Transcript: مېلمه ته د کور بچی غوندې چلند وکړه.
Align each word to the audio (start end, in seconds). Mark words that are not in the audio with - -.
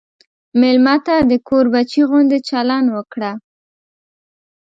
مېلمه 0.59 0.95
ته 1.05 1.15
د 1.31 1.33
کور 1.47 1.65
بچی 1.73 2.01
غوندې 2.09 2.39
چلند 2.49 2.87
وکړه. 2.95 3.31